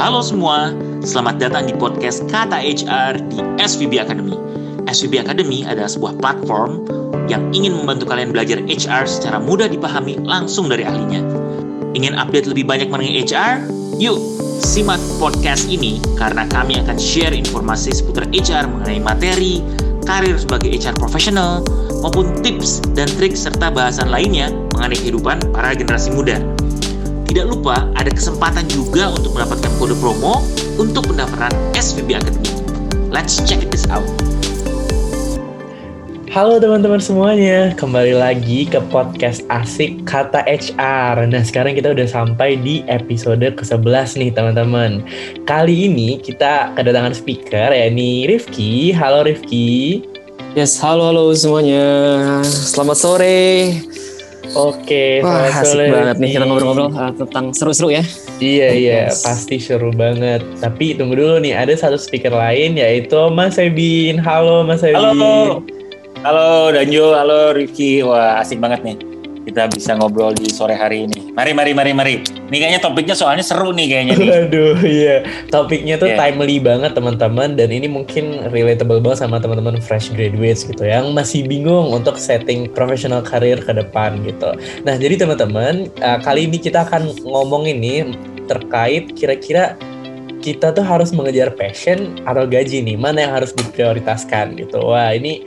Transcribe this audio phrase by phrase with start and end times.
[0.00, 0.72] Halo semua,
[1.04, 4.32] selamat datang di podcast Kata HR di SVB Academy.
[4.88, 6.88] SVB Academy adalah sebuah platform
[7.28, 11.20] yang ingin membantu kalian belajar HR secara mudah dipahami langsung dari ahlinya.
[11.92, 13.68] Ingin update lebih banyak mengenai HR?
[14.00, 14.16] Yuk,
[14.64, 19.60] simak podcast ini karena kami akan share informasi seputar HR mengenai materi,
[20.08, 21.60] karir sebagai HR profesional,
[22.00, 26.40] maupun tips dan trik serta bahasan lainnya mengenai kehidupan para generasi muda.
[27.30, 30.42] Tidak lupa ada kesempatan juga untuk mendapatkan kode promo
[30.82, 32.50] untuk pendaftaran SVB Academy.
[33.06, 34.02] Let's check this out.
[36.34, 41.22] Halo teman-teman semuanya, kembali lagi ke podcast asik kata HR.
[41.30, 45.06] Nah sekarang kita udah sampai di episode ke-11 nih teman-teman.
[45.46, 48.90] Kali ini kita kedatangan speaker ya ini Rifki.
[48.90, 50.02] Halo Rifki.
[50.58, 52.42] Yes, halo halo semuanya.
[52.42, 53.70] Selamat sore.
[54.50, 58.02] Oke, Wah, selamat asik sore, banget nih kita ngobrol-ngobrol uh, tentang seru-seru ya.
[58.42, 59.22] Iya iya, Yes.
[59.22, 60.42] pasti seru banget.
[60.58, 64.18] Tapi tunggu dulu nih, ada satu speaker lain yaitu Mas Ebin.
[64.18, 64.98] Halo Mas Ebin.
[64.98, 65.62] Halo,
[66.26, 68.02] halo Danjo, halo Rifki.
[68.02, 69.09] Wah asik banget nih
[69.46, 71.32] kita bisa ngobrol di sore hari ini.
[71.32, 72.14] Mari, mari, mari, mari.
[72.20, 74.28] Ini kayaknya topiknya soalnya seru nih kayaknya nih.
[74.28, 75.16] Waduh, iya.
[75.48, 76.18] Topiknya tuh Iya.
[76.18, 81.46] timely banget teman-teman dan ini mungkin relatable banget sama teman-teman fresh graduates gitu yang masih
[81.48, 84.52] bingung untuk setting professional career ke depan gitu.
[84.84, 88.12] Nah, jadi teman-teman, uh, kali ini kita akan ngomong ini
[88.50, 89.78] terkait kira-kira
[90.40, 94.80] kita tuh harus mengejar passion atau gaji nih, mana yang harus diprioritaskan gitu.
[94.80, 95.44] Wah, ini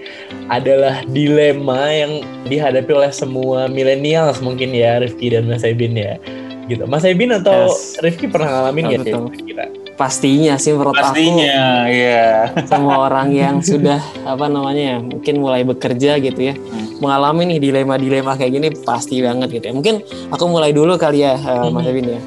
[0.48, 6.22] adalah dilema yang dihadapi oleh semua millennials mungkin ya, Rifki dan Mas Ebin ya.
[6.70, 6.86] Gitu.
[6.88, 8.00] Mas Ebin atau Yes.
[8.00, 9.28] Rifki pernah ngalamin betul.
[9.34, 9.66] kira-kira?
[9.94, 12.50] Pastinya sih menurut Pastinya, iya.
[12.50, 16.98] aku semua orang yang sudah apa namanya ya, mungkin mulai bekerja gitu ya, Hmm.
[16.98, 19.74] mengalami nih dilema-dilema kayak gini pasti banget gitu ya.
[19.78, 19.96] Mungkin
[20.34, 21.90] aku mulai dulu kali ya uh, Mas Mhm.
[21.94, 22.22] Evin ya.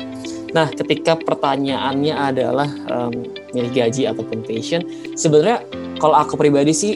[0.57, 4.81] Nah, ketika pertanyaannya adalah um, milih gaji ataupun passion,
[5.13, 5.61] sebenarnya
[6.01, 6.93] kalau aku pribadi sih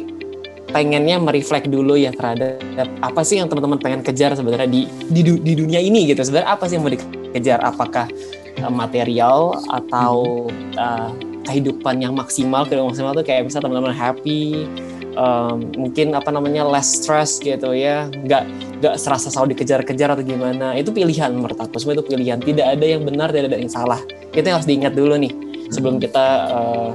[0.73, 5.53] pengennya mereflek dulu ya terhadap apa sih yang teman-teman pengen kejar sebenarnya di, di di
[5.53, 6.25] dunia ini gitu.
[6.25, 7.61] Sebenarnya apa sih yang mau dikejar?
[7.61, 8.09] Apakah
[8.65, 10.49] uh, material atau
[10.81, 11.13] uh,
[11.45, 12.65] kehidupan yang maksimal?
[12.65, 14.65] Kehidupan maksimal tuh kayak misalnya teman-teman happy,
[15.17, 18.43] um, mungkin apa namanya less stress gitu ya, nggak
[18.83, 20.77] nggak serasa selalu dikejar-kejar atau gimana.
[20.77, 21.79] Itu pilihan menurut aku.
[21.81, 22.39] Semua itu pilihan.
[22.43, 24.01] Tidak ada yang benar, tidak ada yang salah.
[24.31, 25.33] Itu yang harus diingat dulu nih
[25.71, 26.91] sebelum kita uh,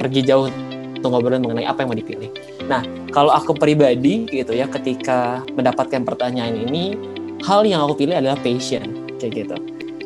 [0.00, 0.48] pergi jauh
[0.96, 2.30] untuk ngobrolin mengenai apa yang mau dipilih.
[2.68, 6.96] Nah, kalau aku pribadi gitu ya, ketika mendapatkan pertanyaan ini,
[7.44, 8.84] hal yang aku pilih adalah passion,
[9.16, 9.56] kayak gitu.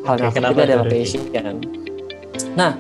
[0.07, 1.23] Hal yang aku kenapa pilih tuh, adalah passion.
[2.55, 2.73] Nah,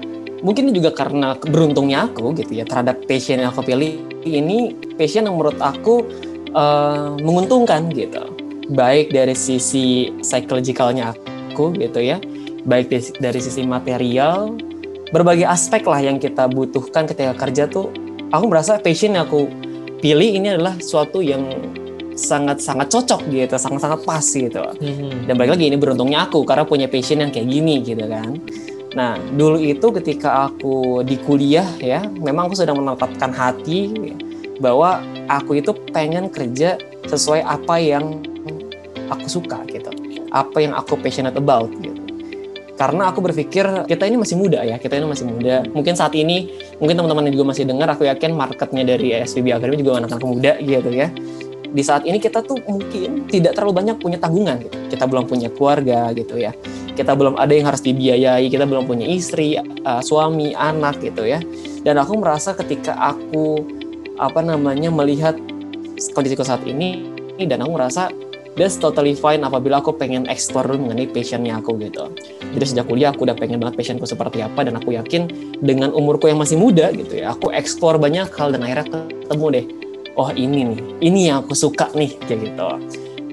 [0.46, 5.36] mungkin juga karena beruntungnya aku gitu ya terhadap passion yang aku pilih ini passion yang
[5.36, 6.04] menurut aku
[6.52, 8.24] eh, menguntungkan gitu.
[8.72, 11.12] Baik dari sisi psychologicalnya
[11.52, 12.16] aku gitu ya,
[12.64, 14.56] baik dari, dari sisi material,
[15.12, 17.92] berbagai aspek lah yang kita butuhkan ketika kerja tuh
[18.32, 19.46] aku merasa passion yang aku
[20.00, 21.44] pilih ini adalah suatu yang
[22.14, 24.62] sangat-sangat cocok gitu, sangat-sangat pas gitu.
[24.62, 25.26] Hmm.
[25.26, 28.38] Dan balik lagi ini beruntungnya aku karena punya passion yang kayak gini gitu kan.
[28.94, 33.90] Nah, dulu itu ketika aku di kuliah ya, memang aku sudah menetapkan hati
[34.62, 36.78] bahwa aku itu pengen kerja
[37.10, 38.22] sesuai apa yang
[39.10, 39.90] aku suka gitu.
[40.30, 41.98] Apa yang aku passionate about gitu.
[42.74, 45.62] Karena aku berpikir kita ini masih muda ya, kita ini masih muda.
[45.70, 46.50] Mungkin saat ini,
[46.82, 50.90] mungkin teman-teman juga masih dengar, aku yakin marketnya dari SVB Academy juga anak-anak muda gitu
[50.90, 51.10] ya
[51.74, 54.78] di saat ini kita tuh mungkin tidak terlalu banyak punya tanggungan gitu.
[54.94, 56.54] Kita belum punya keluarga gitu ya.
[56.94, 61.42] Kita belum ada yang harus dibiayai, kita belum punya istri, uh, suami, anak gitu ya.
[61.82, 63.66] Dan aku merasa ketika aku
[64.14, 65.34] apa namanya melihat
[66.14, 67.02] kondisiku saat ini
[67.42, 68.14] dan aku merasa
[68.54, 72.14] that's totally fine apabila aku pengen explore dulu mengenai passionnya aku gitu.
[72.54, 75.26] Jadi sejak kuliah aku udah pengen banget passionku seperti apa dan aku yakin
[75.58, 78.86] dengan umurku yang masih muda gitu ya, aku explore banyak hal dan akhirnya
[79.26, 79.66] ketemu deh
[80.14, 82.68] oh ini nih, ini yang aku suka nih kayak gitu.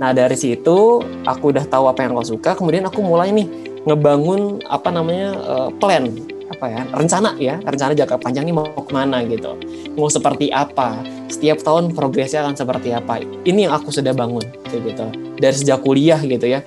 [0.01, 3.45] Nah dari situ aku udah tahu apa yang aku suka, kemudian aku mulai nih
[3.85, 6.09] ngebangun apa namanya eh, plan
[6.51, 9.55] apa ya rencana ya rencana jangka panjang ini mau ke mana gitu.
[9.93, 10.99] Mau seperti apa
[11.29, 13.21] setiap tahun progresnya akan seperti apa.
[13.21, 14.43] Ini yang aku sudah bangun
[14.73, 15.05] gitu
[15.37, 16.65] dari sejak kuliah gitu ya.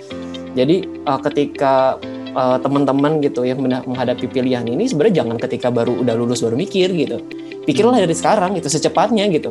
[0.55, 1.99] Jadi eh, ketika
[2.38, 6.94] eh, teman-teman gitu yang menghadapi pilihan ini sebenarnya jangan ketika baru udah lulus baru mikir
[6.94, 7.19] gitu.
[7.67, 9.50] Pikirlah dari sekarang gitu secepatnya gitu.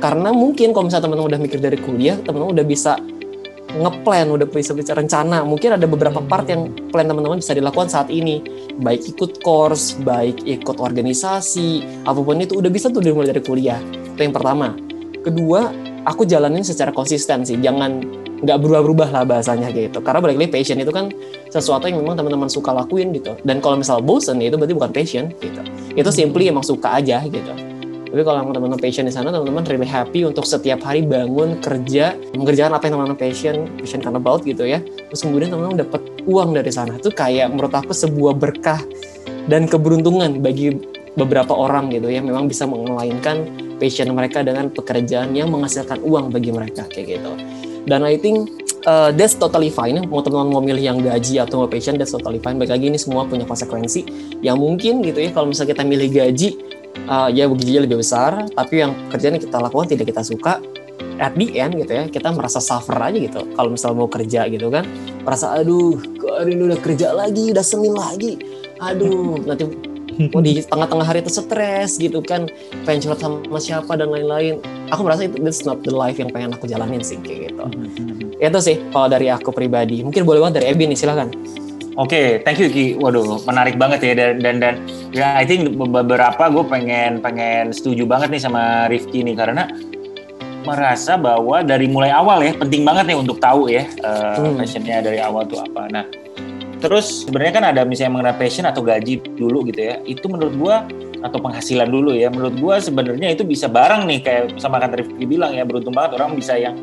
[0.00, 2.96] Karena mungkin kalau misalnya teman-teman udah mikir dari kuliah teman-teman udah bisa
[3.76, 5.44] ngeplan udah bisa bisa rencana.
[5.44, 8.40] Mungkin ada beberapa part yang plan teman-teman bisa dilakukan saat ini.
[8.80, 13.80] Baik ikut course baik ikut organisasi apa pun itu udah bisa tuh dimulai dari kuliah.
[14.14, 14.72] Itu yang pertama.
[15.20, 15.68] Kedua
[16.08, 17.60] aku jalanin secara konsisten sih.
[17.60, 18.00] Jangan
[18.38, 20.00] nggak berubah-berubah lah bahasanya gitu.
[20.00, 21.12] Karena balik lagi passion itu kan
[21.52, 23.36] sesuatu yang memang teman-teman suka lakuin gitu.
[23.44, 25.60] Dan kalau misal bosen ya itu berarti bukan passion gitu.
[25.92, 27.77] Itu simply emang suka aja gitu
[28.08, 32.72] tapi kalau teman-teman passion di sana teman-teman really happy untuk setiap hari bangun kerja mengerjakan
[32.80, 34.80] apa yang teman-teman passion passion kan about gitu ya.
[35.12, 36.96] Terus kemudian teman-teman dapat uang dari sana.
[36.96, 38.80] Itu kayak menurut aku sebuah berkah
[39.52, 40.72] dan keberuntungan bagi
[41.20, 42.24] beberapa orang gitu ya.
[42.24, 43.44] Memang bisa mengelainkan
[43.76, 47.32] passion mereka dengan pekerjaan yang menghasilkan uang bagi mereka kayak gitu.
[47.84, 48.48] Dan I think
[48.88, 50.00] uh, that's totally fine.
[50.08, 52.56] Mau teman-teman mau milih yang gaji atau mau passion that's totally fine.
[52.56, 54.08] Baik lagi ini semua punya konsekuensi.
[54.40, 58.82] Yang mungkin gitu ya kalau misalnya kita milih gaji uh, ya gajinya lebih besar tapi
[58.82, 60.58] yang kerjaan yang kita lakukan tidak kita suka.
[61.18, 63.42] At the end gitu ya kita merasa suffer aja gitu.
[63.54, 64.86] Kalau misalnya mau kerja gitu kan
[65.26, 65.98] merasa aduh
[66.38, 68.38] hari ini udah kerja lagi udah senin lagi.
[68.78, 69.66] Aduh nanti
[70.30, 72.46] mau di tengah-tengah hari itu stres gitu kan
[72.86, 74.62] pengen curhat sama siapa dan lain-lain.
[74.94, 77.66] Aku merasa itu that's not the life yang pengen aku jalanin sih kayak gitu.
[78.38, 80.06] Itu sih kalau dari aku pribadi.
[80.06, 81.34] Mungkin boleh banget dari Ebi nih silakan
[81.98, 82.94] Oke, okay, thank you Ki.
[82.94, 84.74] Waduh, menarik banget ya dan dan, dan
[85.10, 89.66] ya I think beberapa gue pengen pengen setuju banget nih sama Rifki nih karena
[90.62, 94.62] merasa bahwa dari mulai awal ya penting banget nih untuk tahu ya uh, hmm.
[94.62, 95.90] passionnya dari awal tuh apa.
[95.90, 96.06] Nah,
[96.78, 99.98] terus sebenarnya kan ada misalnya mengenai passion atau gaji dulu gitu ya.
[100.06, 100.76] Itu menurut gue
[101.26, 102.30] atau penghasilan dulu ya.
[102.30, 106.14] Menurut gue sebenarnya itu bisa bareng nih kayak sama kata Rifki bilang ya beruntung banget
[106.22, 106.78] orang bisa yang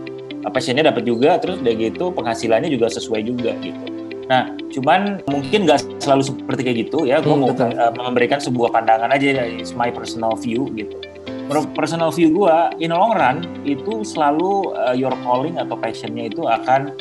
[0.51, 3.79] passionnya dapat juga terus udah gitu penghasilannya juga sesuai juga gitu.
[4.25, 7.21] Nah, cuman mungkin nggak selalu seperti kayak gitu ya.
[7.21, 10.97] Gue hmm, mau uh, memberikan sebuah pandangan aja dari my personal view gitu.
[11.45, 16.45] Menurut personal view gue, in long run itu selalu uh, your calling atau passionnya itu
[16.45, 16.93] akan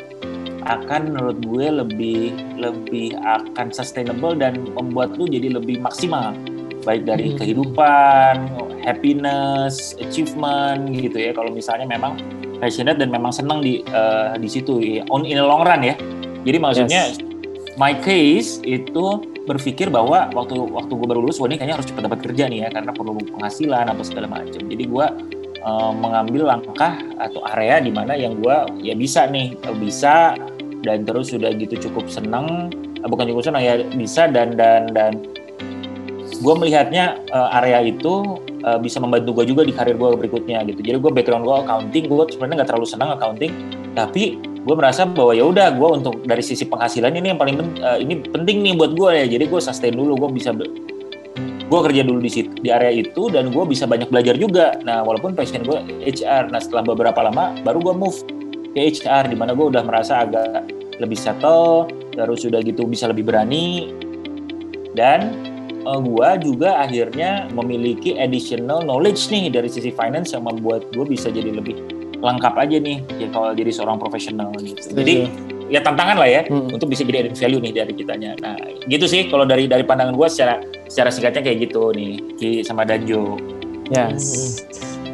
[0.65, 2.21] akan menurut gue lebih
[2.57, 6.33] lebih akan sustainable dan membuat lu jadi lebih maksimal
[6.85, 7.41] baik dari hmm.
[7.41, 8.35] kehidupan,
[8.85, 11.33] happiness, achievement gitu ya.
[11.33, 12.21] Kalau misalnya memang
[12.65, 15.05] passionate dan memang senang di uh, di situ ya.
[15.13, 15.93] on in the long run ya
[16.45, 17.21] jadi maksudnya yes.
[17.75, 22.03] My case itu berpikir bahwa waktu waktu gue baru lulus, wah ini kayaknya harus cepat
[22.09, 24.62] dapat kerja nih ya karena perlu penghasilan atau segala macam.
[24.65, 25.06] Jadi gue
[25.61, 30.38] uh, mengambil langkah atau area di mana yang gue ya bisa nih bisa
[30.85, 32.73] dan terus sudah gitu cukup senang
[33.05, 35.20] uh, bukan cukup senang ya bisa dan dan dan
[36.41, 40.81] gue melihatnya uh, area itu uh, bisa membantu gue juga di karir gue berikutnya gitu.
[40.81, 43.53] Jadi gue background gue accounting, gue sebenarnya nggak terlalu senang accounting,
[43.93, 48.01] tapi gue merasa bahwa ya udah gue untuk dari sisi penghasilan ini yang paling uh,
[48.01, 49.27] ini penting nih buat gue ya.
[49.29, 50.57] Jadi gue sustain dulu gue bisa
[51.65, 54.73] gue kerja dulu di situ di area itu dan gue bisa banyak belajar juga.
[54.81, 58.19] Nah walaupun passion gue HR nah setelah beberapa lama baru gue move
[58.73, 60.65] ke HR di mana gue udah merasa agak
[60.97, 61.85] lebih settle
[62.17, 63.93] terus sudah gitu bisa lebih berani.
[64.97, 65.35] Dan
[65.85, 71.05] uh, eh, gue juga akhirnya memiliki additional knowledge nih dari sisi finance yang membuat gue
[71.05, 71.94] bisa jadi lebih
[72.25, 74.97] lengkap aja nih ya kalau jadi seorang profesional gitu.
[74.97, 75.29] Jadi
[75.69, 76.76] ya tantangan lah ya hmm.
[76.76, 78.32] untuk bisa jadi added value nih dari kitanya.
[78.41, 78.56] Nah
[78.88, 82.88] gitu sih kalau dari dari pandangan gue secara secara singkatnya kayak gitu nih Ki sama
[82.88, 83.37] Danjo.
[83.93, 84.65] Yes.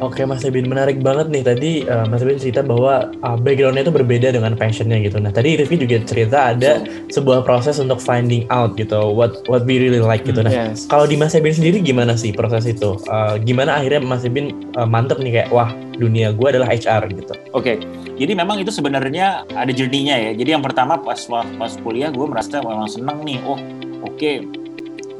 [0.01, 0.09] Hmm.
[0.09, 3.93] Oke Mas Ebin, menarik banget nih tadi uh, Mas Ebin cerita bahwa uh, backgroundnya itu
[3.93, 5.21] berbeda dengan passionnya gitu.
[5.21, 7.21] Nah tadi Rifki juga cerita ada so.
[7.21, 10.41] sebuah proses untuk finding out gitu, what what we really like gitu.
[10.41, 10.89] Nah yes.
[10.89, 12.97] kalau di Mas Ebin sendiri gimana sih proses itu?
[13.05, 15.69] Uh, gimana akhirnya Mas Ebin uh, mantep nih kayak wah
[16.01, 17.37] dunia gue adalah HR gitu.
[17.53, 17.75] Oke, okay.
[18.17, 20.31] jadi memang itu sebenarnya ada journey-nya ya.
[20.33, 23.37] Jadi yang pertama pas pas kuliah gue merasa memang seneng nih.
[23.45, 23.53] Oh
[24.01, 24.41] oke, okay.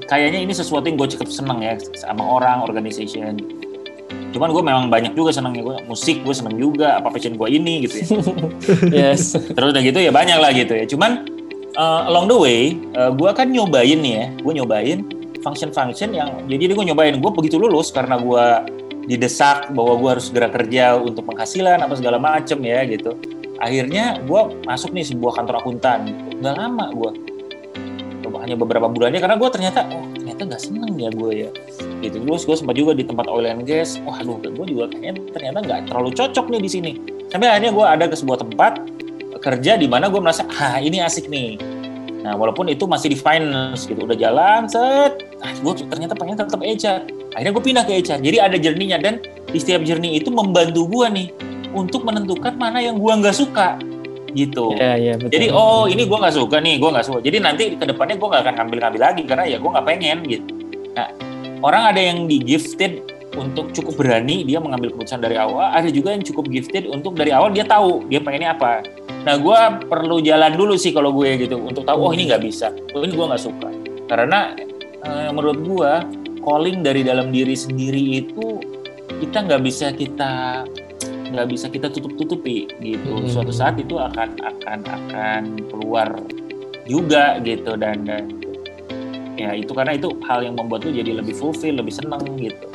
[0.10, 3.61] kayaknya ini sesuatu yang gue cukup seneng ya sama orang, organization
[4.31, 5.64] cuman gue memang banyak juga senangnya.
[5.64, 8.07] Gue musik gue seneng juga apa passion gue ini gitu ya.
[9.11, 9.35] Yes.
[9.35, 10.85] Terus udah gitu ya banyak lah gitu ya.
[10.88, 11.28] Cuman
[11.76, 12.61] uh, along the way
[12.95, 14.26] uh, gue kan nyobain nih ya.
[14.40, 15.00] Gue nyobain
[15.42, 17.16] function-function yang jadi gue nyobain.
[17.19, 18.45] Gue begitu lulus karena gue
[19.09, 23.18] didesak bahwa gue harus segera kerja untuk penghasilan apa segala macem ya gitu.
[23.61, 26.09] Akhirnya gue masuk nih sebuah kantor akuntan.
[26.09, 26.42] Gitu.
[26.42, 27.11] nggak lama gue
[28.42, 31.50] hanya beberapa bulannya karena gue ternyata oh ternyata nggak seneng ya gue ya
[32.01, 32.17] gitu.
[32.21, 34.01] Terus gue sempat juga di tempat oil and gas.
[34.03, 36.91] Wah aduh gue juga kayaknya ternyata nggak terlalu cocok nih di sini.
[37.29, 38.73] Sampai akhirnya gue ada ke sebuah tempat
[39.41, 41.61] kerja di mana gue merasa ah ini asik nih.
[42.21, 44.03] Nah walaupun itu masih di finance gitu.
[44.05, 45.25] Udah jalan set.
[45.41, 49.23] Ah, gue ternyata pengen tetap HR akhirnya gue pindah ke HR jadi ada journey-nya dan
[49.47, 51.27] di setiap journey itu membantu gue nih
[51.71, 53.79] untuk menentukan mana yang gue nggak suka.
[54.31, 54.79] Gitu.
[54.79, 55.31] Ya, ya, betul.
[55.35, 57.19] Jadi oh ini gue nggak suka nih, gue nggak suka.
[57.19, 60.51] Jadi nanti ke depannya gue nggak akan ngambil-ngambil lagi karena ya gue nggak pengen gitu.
[60.95, 61.07] Nah
[61.61, 63.06] orang ada yang di gifted
[63.37, 65.71] untuk cukup berani dia mengambil keputusan dari awal.
[65.71, 68.83] Ada juga yang cukup gifted untuk dari awal dia tahu dia pengennya apa.
[69.23, 72.73] Nah gue perlu jalan dulu sih kalau gue gitu untuk tahu oh ini nggak bisa.
[72.91, 73.69] Oh ini gue nggak suka.
[74.11, 74.51] Karena
[75.06, 75.91] eh, menurut gue
[76.41, 78.59] calling dari dalam diri sendiri itu
[79.21, 80.65] kita nggak bisa kita
[81.31, 83.15] nggak bisa kita tutup tutupi gitu.
[83.15, 83.30] Hmm.
[83.31, 85.41] suatu saat itu akan akan akan
[85.71, 86.09] keluar
[86.83, 87.80] juga gitu.
[87.80, 88.41] Dan dan
[89.35, 92.66] ya itu karena itu hal yang membuat lu jadi lebih fulfill lebih seneng gitu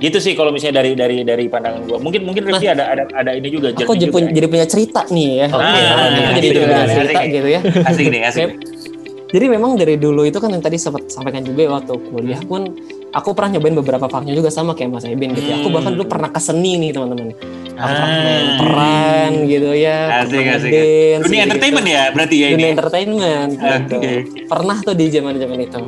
[0.00, 3.30] gitu sih kalau misalnya dari dari dari pandangan gua mungkin mungkin Rifki ada ada ada
[3.36, 4.36] ini juga Aku jadi, punya, juga.
[4.40, 5.46] jadi punya cerita nih ya.
[5.52, 6.96] Oke, Aku ah, jadi gitu, punya asik.
[6.96, 7.60] cerita gitu ya.
[7.84, 8.48] asik nih asik.
[9.30, 12.74] Jadi memang dari dulu itu kan yang tadi sempat sampaikan juga ya, waktu kuliah pun
[13.12, 15.60] aku pernah nyobain beberapa faknya juga sama kayak Mas Eben gitu ya.
[15.60, 15.76] Aku Hmm.
[15.76, 17.30] bahkan dulu pernah ke seni nih teman-teman.
[17.80, 18.56] Pernah Ah.
[18.56, 19.98] peran gitu ya.
[20.20, 20.70] Asik, asik.
[20.70, 21.46] ngedance dunia gitu.
[21.46, 23.96] entertainment ya berarti ya Dunia ini entertainment gitu.
[23.96, 24.14] Oke.
[24.44, 25.80] Pernah tuh di zaman-zaman itu.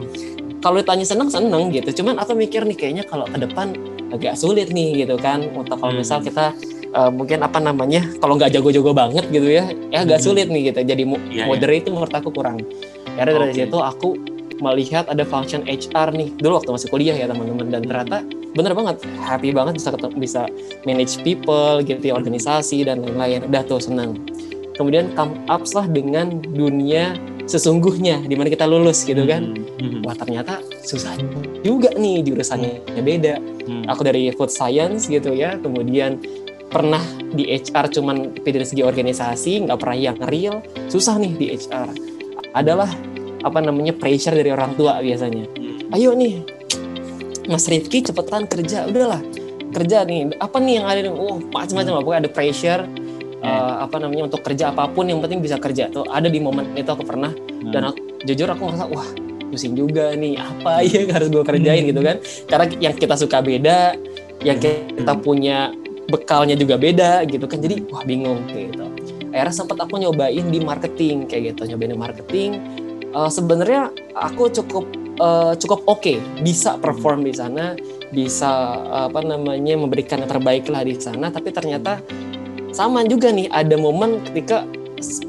[0.59, 1.91] Kalau ditanya seneng seneng gitu.
[2.01, 3.75] Cuman aku mikir nih kayaknya kalau ke depan
[4.09, 5.45] agak sulit nih gitu kan.
[5.49, 6.01] Untuk kalau Hmm.
[6.01, 6.55] misal kita
[6.93, 10.27] eh, mungkin apa namanya kalau nggak jago-jago banget gitu ya, ya agak Hmm.
[10.27, 10.81] sulit nih gitu.
[10.83, 11.45] Jadi mo- Iya, iya.
[11.47, 12.61] moderate itu menurut aku kurang.
[13.11, 13.57] Karena dari Oke.
[13.59, 14.09] situ aku
[14.61, 18.19] melihat ada function HR nih dulu waktu masih kuliah ya teman-teman dan ternyata
[18.53, 20.43] bener banget happy banget bisa ketemu, bisa
[20.85, 23.49] manage people gitu ya organisasi dan lain-lain.
[23.49, 24.21] Udah tuh seneng.
[24.77, 27.17] Kemudian come up lah dengan dunia
[27.47, 29.57] sesungguhnya di mana kita lulus gitu kan.
[29.83, 29.99] Hmm.
[30.07, 31.19] wah ternyata susah
[31.67, 33.35] juga nih jurusannya beda.
[33.67, 33.87] Hmm.
[33.91, 36.23] aku dari food science gitu ya kemudian
[36.71, 37.03] pernah
[37.35, 41.91] di HR cuman dari segi organisasi nggak pernah yang real susah nih di HR
[42.57, 42.89] adalah
[43.43, 45.45] apa namanya pressure dari orang tua biasanya.
[45.93, 46.41] Ayo nih
[47.49, 49.23] Mas Rifki cepetan kerja udahlah.
[49.73, 51.13] Kerja nih apa nih yang ada nih?
[51.13, 52.83] Oh macam-macam lah pokoknya ada pressure
[53.43, 55.91] eh, apa namanya untuk kerja apa pun yang penting bisa kerja.
[55.91, 57.33] Tuh ada di momen itu aku pernah.
[57.63, 59.09] Dan aku, jujur aku ngerasa wah
[59.51, 60.39] pusing juga nih.
[60.39, 62.17] Apa ya yang harus gue kerjain gitu kan?
[62.47, 63.97] Karena yang kita suka beda
[64.43, 65.71] yang kita punya
[66.11, 67.59] bekalnya juga beda gitu kan?
[67.59, 68.87] Jadi wah bingung gitu.
[69.33, 71.75] Akhirnya sempat aku nyobain di marketing kayak gitu.
[71.75, 72.51] Nyobain di marketing.
[73.13, 77.75] Eh, sebenarnya aku cukup eh, cukup oke bisa perform di sana
[78.13, 78.51] bisa
[78.87, 81.33] eh, apa namanya memberikan yang terbaik lah di sana.
[81.33, 81.99] Tapi ternyata
[82.73, 84.65] sama juga nih ada momen ketika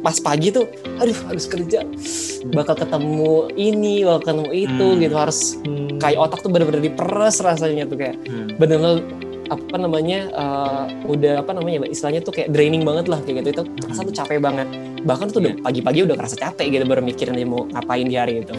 [0.05, 0.69] pas pagi tuh
[1.01, 1.81] aduh harus kerja
[2.53, 4.99] bakal ketemu ini bakal ketemu itu Hmm.
[5.01, 5.15] gitu.
[5.17, 5.39] Harus
[5.97, 8.53] kayak otak tuh bener-bener diperes rasanya tuh kayak Hmm.
[8.59, 9.01] bener-bener
[9.51, 13.49] apa namanya eh, udah apa namanya istilahnya tuh kayak draining banget lah kayak gitu.
[13.59, 14.67] Itu rasa tuh capek banget.
[15.03, 18.55] Bahkan tuh udah pagi-pagi udah kerasa capek gitu baru mikirin mau ngapain di hari itu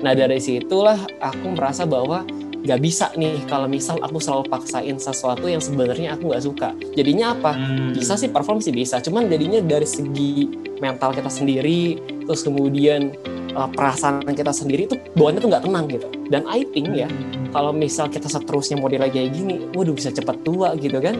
[0.00, 2.24] nah dari situlah aku merasa bahwa
[2.60, 6.68] nggak bisa nih kalau misal aku selalu paksain sesuatu yang sebenarnya aku nggak suka.
[6.92, 7.56] Jadinya apa?
[7.56, 7.96] Hmm.
[7.96, 9.00] bisa sih perform sih bisa.
[9.00, 10.44] Cuman jadinya dari segi
[10.80, 11.96] mental kita sendiri
[12.28, 13.16] terus kemudian
[13.56, 16.08] uh, perasaan kita sendiri itu bawaannya tuh nggak tenang gitu.
[16.28, 17.08] Dan I think ya
[17.50, 21.16] kalau misal kita seterusnya model kayak gini waduh bisa cepat tua gitu kan?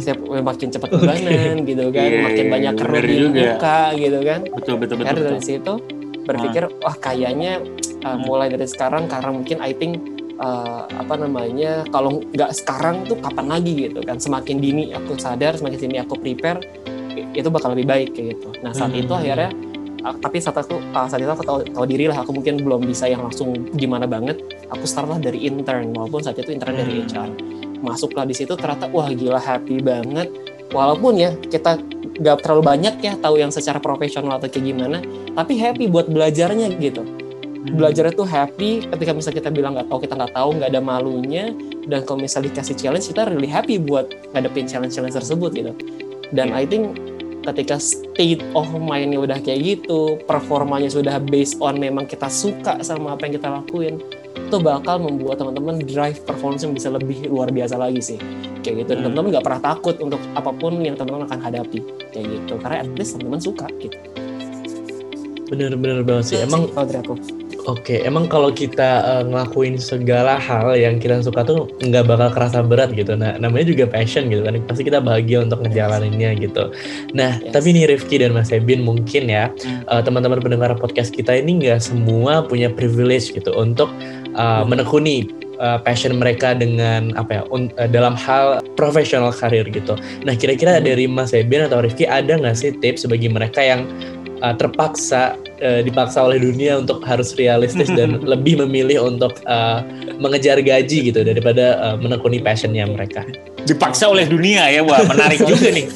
[0.00, 3.40] Setiap, makin cepat ubanan gitu kan Iya, makin iya, banyak bener kerut di juga.
[3.52, 4.40] muka gitu kan?
[4.48, 5.36] Betul betul betul, Akhirnya betul.
[5.36, 5.72] dari situ
[6.24, 7.52] berpikir wah kayaknya
[8.04, 9.98] uh, mulai dari sekarang karena mungkin I think
[10.38, 15.56] uh, apa namanya kalau nggak sekarang tuh kapan lagi gitu kan semakin dini aku sadar
[15.58, 16.60] semakin dini aku prepare
[17.34, 19.02] itu bakal lebih baik kayak gitu nah saat Hmm.
[19.02, 19.50] itu akhirnya
[20.04, 22.86] uh, tapi saat aku uh, saat itu aku tahu, tahu diri lah aku mungkin belum
[22.86, 24.38] bisa yang langsung gimana banget
[24.70, 27.08] aku start lah dari intern walaupun saat itu intern dari Hmm.
[27.10, 27.30] HR
[27.84, 30.32] masuklah di situ ternyata wah gila happy banget
[30.72, 31.76] walaupun ya kita
[32.14, 35.02] nggak terlalu banyak ya tahu yang secara profesional atau kayak gimana
[35.34, 37.02] tapi happy buat belajarnya gitu.
[37.64, 41.44] Belajarnya tuh happy ketika misalnya kita bilang nggak tahu kita nggak tahu nggak ada malunya
[41.88, 45.72] dan kalau misalnya dikasih challenge kita really happy buat ngadepin challenge challenge tersebut gitu.
[46.36, 46.60] Dan Iya.
[46.60, 46.84] I think
[47.44, 53.16] ketika state of mindnya udah kayak gitu performanya sudah based on memang kita suka sama
[53.16, 54.00] apa yang kita lakuin
[54.34, 58.18] itu bakal membuat teman-teman drive performance yang bisa lebih luar biasa lagi sih.
[58.60, 58.90] Kayak gitu.
[58.92, 59.04] Dan Hmm.
[59.08, 61.80] teman-teman nggak pernah takut untuk apa pun yang teman-teman akan hadapi.
[62.12, 62.54] Kayak gitu.
[62.60, 63.96] Karena at least teman-teman suka gitu.
[65.48, 66.36] Bener-bener banget sih.
[66.40, 71.64] Emang dari aku Oke, emang kalau kita eh, ngelakuin segala hal yang kita suka tuh
[71.80, 73.16] nggak bakal kerasa berat gitu.
[73.16, 74.60] Nah, namanya juga passion gitu kan.
[74.68, 76.68] Pasti kita bahagia untuk ngejalaninnya gitu.
[77.16, 77.56] Nah, Yes.
[77.56, 81.80] tapi nih Rifki dan Mas Ebin mungkin ya eh, teman-teman pendengar podcast kita ini nggak
[81.80, 83.88] semua punya privilege gitu untuk
[84.34, 84.66] Hmm.
[84.66, 89.94] menekuni eh, passion mereka dengan apa ya un- eh, dalam hal profesional karir gitu.
[90.26, 90.84] Nah, kira-kira Hmm.
[90.84, 93.86] dari Mas Ebin atau Rifki ada nggak sih tips bagi mereka yang
[94.42, 99.82] uh, terpaksa uh, dipaksa oleh dunia untuk harus realistis dan lebih memilih untuk uh,
[100.20, 103.24] mengejar gaji gitu daripada uh, menekuni passionnya mereka.
[103.64, 105.88] dipaksa oleh dunia ya wah menarik juga nih.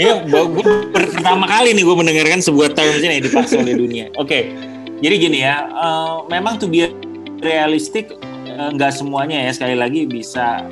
[0.00, 4.08] Ya per- pertama kali nih gue mendengarkan sebuah terms ini dipaksa oleh dunia.
[4.16, 4.48] Oke
[5.00, 6.90] jadi gini ya eh, memang tuh biar
[7.44, 8.16] realistik
[8.48, 10.64] eh, nggak semuanya ya sekali lagi bisa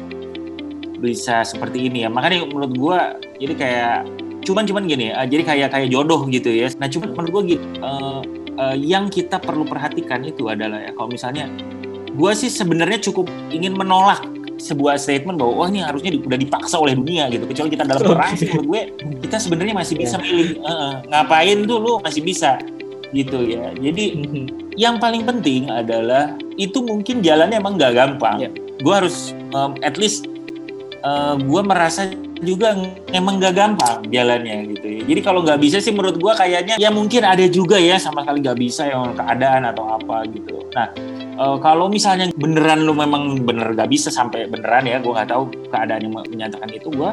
[1.05, 2.11] bisa seperti ini ya.
[2.11, 3.01] Makanya menurut gue
[3.45, 3.99] jadi kayak
[4.45, 7.65] cuman cuman gini eh, jadi kayak kayak jodoh gitu ya nah cuman menurut gue gitu
[7.81, 8.21] eh,
[8.61, 11.49] eh, yang kita perlu perhatikan itu adalah ya kalau misalnya
[12.15, 14.23] gue sih sebenarnya cukup ingin menolak
[14.55, 17.43] sebuah statement bahwa wah ini harusnya di- udah dipaksa oleh dunia gitu.
[17.43, 18.83] Kecuali kita dalam perang sih menurut gue
[19.27, 22.63] kita sebenarnya masih bisa milih eh, ngapain tuh lu masih bisa
[23.11, 23.75] gitu ya.
[23.75, 24.05] Jadi
[24.79, 28.47] yang paling penting adalah itu mungkin jalannya emang nggak gampang.
[28.47, 28.51] Ya.
[28.79, 30.31] Gue harus um, at least
[31.45, 32.09] gue merasa
[32.43, 32.75] juga
[33.15, 35.01] emang nggak gampang jalannya gitu ya.
[35.07, 38.43] Jadi kalau nggak bisa sih menurut gue kayaknya ya mungkin ada juga ya sama sekali
[38.43, 40.67] nggak bisa yang keadaan atau apa gitu.
[40.75, 40.91] Nah
[41.39, 45.53] eh, kalau misalnya beneran lu memang bener nggak bisa sampai beneran ya, gue nggak tahu
[45.71, 47.11] keadaan yang menyatakan itu gue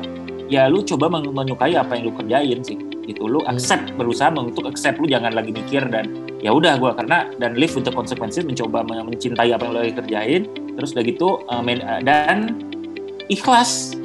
[0.52, 2.76] ya lu coba men- menyukai apa yang lu kerjain sih
[3.08, 6.12] gitu lu accept berusaha untuk accept lu jangan lagi mikir dan
[6.44, 9.80] ya udah gue karena dan live with the consequences mencoba men- mencintai apa yang lu
[9.80, 10.42] lagi kerjain
[10.76, 12.60] terus udah gitu uh, men- uh, dan
[13.32, 13.96] ikhlas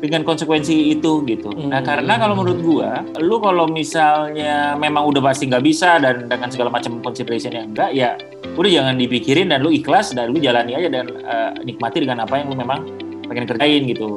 [0.00, 1.52] dengan konsekuensi itu gitu.
[1.68, 1.86] Nah Hmm.
[1.86, 6.72] karena kalau menurut gua, lu kalau misalnya memang udah pasti nggak bisa dan dengan segala
[6.72, 8.16] macam consideration yang enggak, ya
[8.56, 12.40] udah jangan dipikirin dan lu ikhlas dan lu jalani aja dan uh, nikmati dengan apa
[12.40, 12.88] yang lu memang
[13.28, 14.16] pengen kerjain gitu.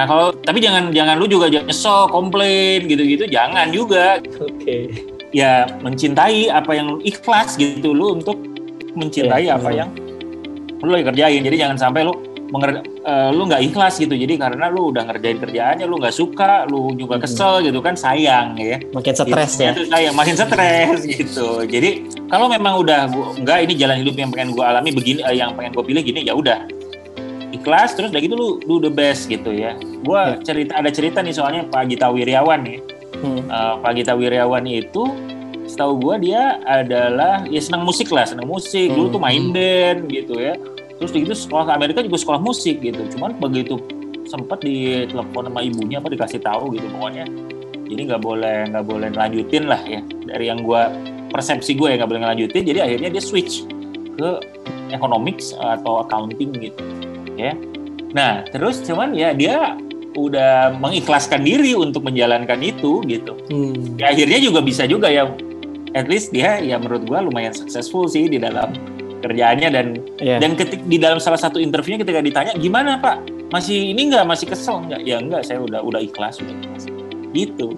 [0.00, 4.24] Nah kalau tapi jangan jangan lu juga jangan nyesel, komplain gitu-gitu, jangan juga.
[4.40, 4.90] Oke.
[5.28, 8.40] Ya mencintai apa yang lu ikhlas gitu lu untuk
[8.96, 9.78] mencintai Iya, apa benar.
[9.84, 9.90] yang
[10.80, 11.40] lu lagi kerjain.
[11.44, 12.14] Jadi jangan sampai lu
[12.48, 14.12] menger- eh, lu nggak ikhlas gitu.
[14.12, 17.22] Jadi karena lu udah ngerjain kerjaannya, lu nggak suka, lu juga Hmm.
[17.22, 18.80] kesel gitu kan sayang ya.
[18.88, 19.70] Makin stres Gitu, ya.
[19.72, 21.48] Itu sayang, makin stres gitu.
[21.62, 21.90] Jadi
[22.26, 25.52] kalau memang udah gua, enggak ini jalan hidup yang pengen gue alami begini, eh, yang
[25.52, 26.64] pengen gue pilih gini ya udah
[27.50, 29.72] ikhlas terus udah gitu lu do the best gitu ya.
[30.00, 30.36] Gue Ya.
[30.42, 32.78] cerita ada cerita nih soalnya Pak Gita Wiryawan nih.
[33.18, 33.40] Hmm.
[33.42, 35.02] Eh, Pak Gita Wiryawan itu
[35.64, 38.88] setahu gue dia adalah ya senang musik lah, senang musik.
[38.88, 40.54] Dulu Hmm, tuh main band gitu ya.
[40.98, 43.02] Terus begitu sekolah ke Amerika juga sekolah musik gitu.
[43.14, 43.78] Cuman begitu
[44.28, 47.24] sempat ditelepon sama ibunya apa dikasih tahu gitu pokoknya.
[47.88, 50.82] Jadi nggak boleh nggak boleh lanjutin lah ya dari yang gue
[51.32, 52.62] persepsi gue ya nggak boleh ngelanjutin.
[52.66, 53.64] Jadi akhirnya dia switch
[54.18, 54.30] ke
[54.92, 56.82] economics atau accounting gitu
[57.38, 57.54] ya.
[58.12, 59.78] Nah terus cuman ya dia
[60.18, 63.94] udah mengikhlaskan diri untuk menjalankan itu gitu Hmm.
[64.00, 65.30] ya akhirnya juga bisa juga ya
[65.94, 68.74] at least dia ya menurut gua lumayan successful sih di dalam
[69.18, 70.36] kerjaannya dan Iya.
[70.38, 74.46] dan ketik di dalam salah satu interviewnya ketika ditanya gimana pak masih ini nggak masih
[74.46, 76.84] kesel nggak ya nggak saya udah udah ikhlas udah ikhlas
[77.32, 77.74] gitu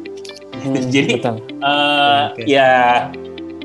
[0.60, 1.36] Hmm, jadi betul.
[1.58, 2.42] eh, Oke.
[2.44, 2.70] ya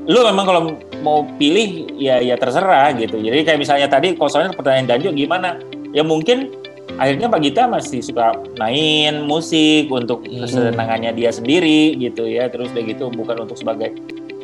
[0.01, 0.61] lu memang kalau
[1.01, 5.59] mau pilih ya ya terserah gitu jadi kayak misalnya tadi kalau soalnya pertanyaan Danjo gimana
[5.91, 6.53] ya mungkin
[6.95, 10.45] akhirnya Pak Gita masih suka main musik untuk Hmm.
[10.45, 13.91] kesenangannya dia sendiri gitu ya terus udah gitu bukan untuk sebagai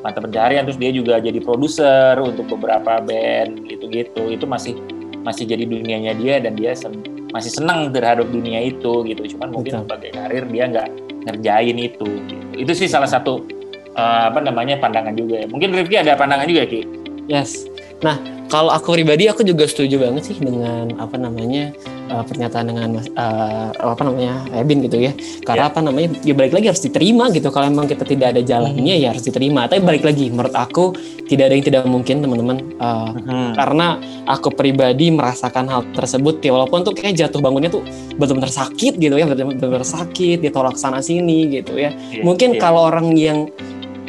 [0.02, 4.74] mata pencarian terus dia juga jadi produser untuk beberapa band gitu-gitu itu masih
[5.22, 9.72] masih jadi dunianya dia dan dia sen- masih senang terhadap dunia itu gitu cuman mungkin
[9.78, 9.84] Betul.
[9.86, 10.88] sebagai karir dia nggak
[11.30, 12.46] ngerjain itu gitu.
[12.58, 13.46] itu sih salah satu
[13.94, 16.82] eh, apa namanya pandangan juga ya mungkin Rifki ada pandangan juga Ki
[17.30, 17.70] Yes.
[18.02, 18.18] Nah,
[18.50, 21.72] kalau aku pribadi aku juga setuju banget sih dengan apa namanya
[22.12, 25.16] uh, pernyataan dengan Mas uh, apa namanya Ebin gitu ya.
[25.48, 27.48] Karena apa namanya ya balik lagi harus diterima gitu.
[27.50, 29.66] Kalau memang kita tidak ada jalannya ya harus diterima.
[29.72, 30.92] Tapi balik lagi menurut aku
[31.26, 32.58] tidak ada yang tidak mungkin teman-teman.
[32.78, 33.54] Uh, Hmm.
[33.54, 37.86] karena aku pribadi merasakan hal tersebut ya walaupun tuh kayak jatuh bangunnya tuh
[38.18, 42.60] benar-benar sakit gitu ya benar-benar sakit ditolak sana sini gitu ya Iya, mungkin iya.
[42.60, 43.48] kalau orang yang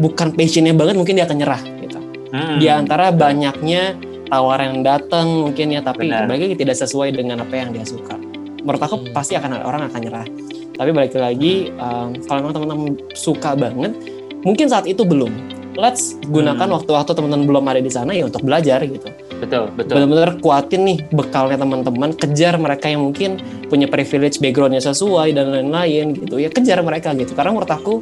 [0.00, 1.98] bukan passionnya banget mungkin dia akan nyerah gitu
[2.32, 2.56] Hmm.
[2.58, 3.94] di antara banyaknya
[4.32, 6.24] tawaran yang datang mungkin ya tapi Benar.
[6.24, 8.16] balik lagi tidak sesuai dengan apa yang dia suka.
[8.64, 9.12] Menurut aku Hmm.
[9.12, 10.26] pasti akan ada orang akan nyerah.
[10.72, 13.92] Tapi balik lagi um, kalau memang teman-teman suka banget
[14.40, 15.28] mungkin saat itu belum.
[15.76, 16.76] Let's gunakan Hmm.
[16.80, 19.08] waktu-waktu teman-teman belum ada di sana ya untuk belajar gitu.
[19.42, 20.00] Betul betul.
[20.00, 23.36] Benar-benar kuatin nih bekalnya teman-teman kejar mereka yang mungkin
[23.68, 26.40] punya privilege backgroundnya sesuai dan lain-lain gitu.
[26.40, 27.36] Ya kejar mereka gitu.
[27.36, 28.00] Karena menurut aku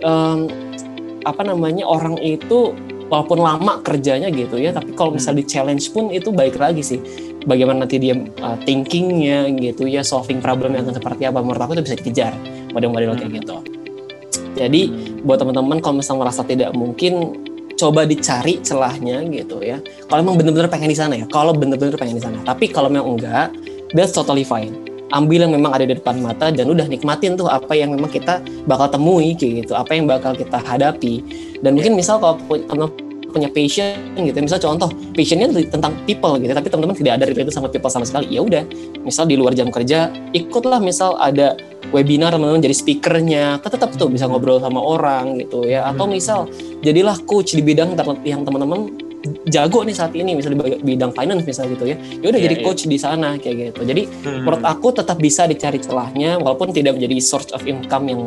[0.00, 0.38] em,
[1.20, 2.72] apa namanya orang itu
[3.10, 7.00] walaupun lama kerjanya gitu ya tapi kalau misal di challenge pun itu baik lagi sih.
[7.40, 11.84] Bagaimana nanti dia uh, thinkingnya gitu ya solving problem yang seperti apa menurut aku itu
[11.88, 12.32] bisa dikejar
[12.76, 13.56] model-model kayak gitu.
[14.54, 14.82] Jadi
[15.24, 17.32] buat teman-teman kalau misal merasa tidak mungkin
[17.80, 19.80] coba dicari celahnya gitu ya.
[20.04, 22.36] Kalau emang bener-bener pengen di sana ya kalau bener-bener pengen di sana.
[22.44, 23.48] Tapi kalau memang enggak
[23.96, 27.74] that's totally fine ambil yang memang ada di depan mata dan udah nikmatin tuh apa
[27.74, 29.72] yang memang kita bakal temui kayak gitu.
[29.74, 31.22] Apa yang bakal kita hadapi.
[31.60, 32.88] Dan mungkin misal kalau
[33.30, 37.70] punya passion gitu misal contoh passionnya tentang people gitu tapi teman-teman tidak ada relate sama
[37.70, 38.66] people sama sekali ya udah.
[39.06, 41.54] Misal di luar jam kerja ikutlah misal ada
[41.94, 45.86] webinar teman-teman jadi speakernya kan tetap tuh bisa ngobrol sama orang gitu ya.
[45.86, 46.50] Atau misal
[46.82, 47.94] jadilah coach di bidang
[48.26, 49.09] yang teman-teman
[49.46, 52.56] jago nih saat ini misal di bidang finance misal gitu ya ya udah Iya, jadi
[52.56, 52.64] iya.
[52.64, 54.42] coach di sana kayak gitu jadi Hmm.
[54.42, 58.20] menurut aku tetap bisa dicari celahnya walaupun tidak menjadi source of income yang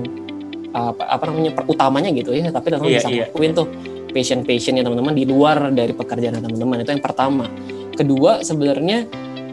[0.71, 3.15] apa, apa namanya utamanya gitu ya tapi teman-teman Iya, bisa iya.
[3.25, 3.67] ngelakuin tuh
[4.10, 7.45] passion-passionnya teman-teman di luar dari pekerjaan teman-teman itu yang pertama
[7.91, 9.10] kedua sebenarnya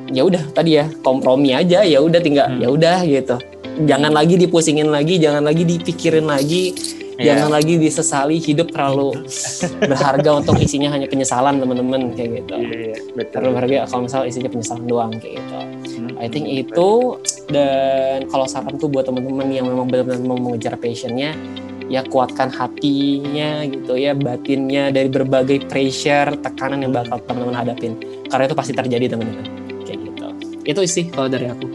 [0.09, 2.61] ya udah tadi ya kompromi aja ya udah tinggal Hmm.
[2.61, 3.37] ya udah gitu
[3.81, 6.77] jangan lagi dipusingin lagi jangan lagi dipikirin lagi
[7.21, 7.37] Iya.
[7.37, 9.29] jangan lagi disesali hidup terlalu
[9.85, 13.31] berharga untuk isinya hanya penyesalan teman-teman kayak gitu Iya, iya, betul.
[13.37, 15.59] terlalu berharga kalau misalnya isinya penyesalan doang kayak gitu
[15.91, 16.17] Hmm.
[16.17, 17.19] I think itu
[17.53, 21.37] dan kalau saranku buat teman-teman yang memang benar-benar mau mengejar passionnya
[21.91, 27.99] ya kuatkan hatinya gitu ya batinnya dari berbagai pressure tekanan yang bakal teman-teman hadapin
[28.31, 29.45] karena itu pasti terjadi teman-teman
[29.83, 30.27] kayak gitu
[30.63, 31.67] itu sih kalau dari aku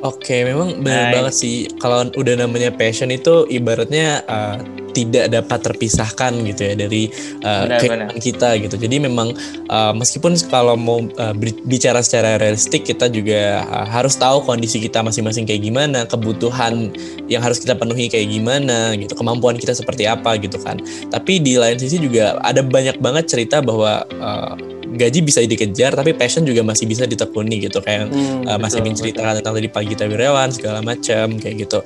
[0.00, 1.14] Oke, memang benar Nice.
[1.16, 1.56] banget sih.
[1.76, 4.56] Kalau udah namanya passion itu ibaratnya uh,
[4.90, 7.12] tidak dapat terpisahkan gitu ya dari
[7.44, 8.76] uh, Benar, kehidupan kita gitu.
[8.80, 9.36] Jadi memang
[9.70, 11.34] uh, meskipun kalau mau uh,
[11.68, 16.90] bicara secara realistik kita juga uh, harus tahu kondisi kita masing-masing kayak gimana, kebutuhan
[17.28, 20.80] yang harus kita penuhi kayak gimana gitu, kemampuan kita seperti apa gitu kan.
[21.12, 26.10] Tapi di lain sisi juga ada banyak banget cerita bahwa uh, gaji bisa dikejar tapi
[26.12, 30.50] passion juga masih bisa ditekuni gitu kayak Hmm, uh, masih menceritakan tentang tadi pagi Wirawan
[30.50, 31.78] segala macam kayak gitu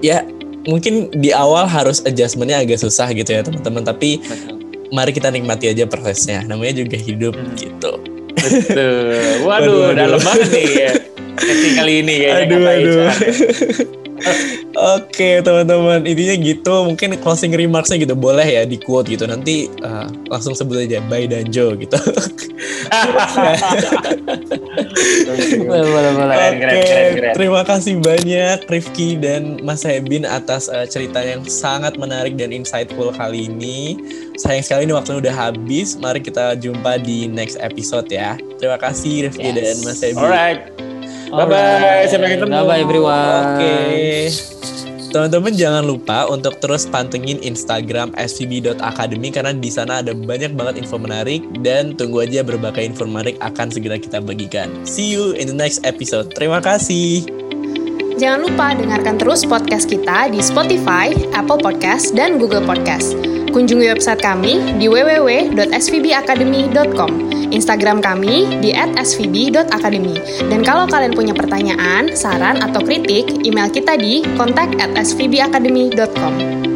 [0.00, 0.20] ya
[0.66, 4.18] mungkin di awal harus adjustmentnya agak susah gitu ya teman-teman tapi
[4.90, 7.54] mari kita nikmati aja prosesnya namanya juga hidup Hmm.
[7.56, 7.92] gitu
[8.36, 9.42] Betul.
[9.42, 9.96] Waduh, Waduh, waduh.
[9.96, 10.92] dalam banget nih ya.
[11.74, 13.08] Kali ini kayaknya Aduh, kata aduh.
[14.76, 20.04] Oke teman-teman intinya gitu mungkin closing remarksnya gitu boleh ya di quote gitu nanti uh,
[20.28, 21.96] langsung sebut aja bye Danjo gitu
[25.64, 27.32] boleh boleh boleh Keren, Oke, keren, keren.
[27.34, 33.10] terima kasih banyak Rifki dan Mas Hebin atas uh, cerita yang sangat menarik dan insightful
[33.12, 33.96] kali ini.
[34.36, 35.96] Sayang sekali ini waktunya udah habis.
[35.96, 38.36] Mari kita jumpa di next episode ya.
[38.60, 39.56] Terima kasih Rifki Yes.
[39.56, 40.20] dan Mas Hebin.
[40.20, 40.60] Alright.
[41.30, 42.06] Bye-bye.
[42.10, 42.50] Sampai ketemu.
[42.52, 43.76] bye bye everyone Oke.
[45.06, 51.00] Teman-teman jangan lupa untuk terus pantengin Instagram svb.academy karena di sana ada banyak banget info
[51.00, 54.68] menarik dan tunggu aja berbagai info menarik akan segera kita bagikan.
[54.84, 56.36] See you in the next episode.
[56.36, 57.24] Terima kasih.
[58.20, 63.35] Jangan lupa dengarkan terus podcast kita di Spotify, Apple Podcast, dan Google Podcast.
[63.56, 67.12] Kunjungi website kami di www.svbacademy.com,
[67.48, 70.20] Instagram kami di @svb.academy.
[70.52, 76.75] Dan kalau kalian punya pertanyaan, saran, atau kritik, email kita di kontak@svbacademy.com.